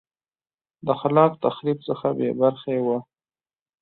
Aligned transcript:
د 0.85 0.87
خلاق 0.99 1.31
تخریب 1.45 1.77
څخه 1.87 2.07
بې 2.17 2.29
برخې 2.41 2.77
وه 2.85 2.97